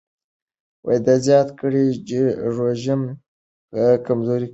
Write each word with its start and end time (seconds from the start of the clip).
ده 1.05 1.15
زیاته 1.25 1.53
کړه 1.59 1.81
چې 2.07 2.19
رژیم 2.57 3.01
کمزوری 4.05 4.45
کېږي. 4.47 4.49